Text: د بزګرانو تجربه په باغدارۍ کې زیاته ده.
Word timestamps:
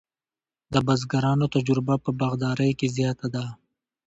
د 0.73 0.75
بزګرانو 0.87 1.45
تجربه 1.55 1.95
په 2.05 2.09
باغدارۍ 2.19 2.71
کې 2.79 2.87
زیاته 2.97 3.27
ده. 3.35 3.45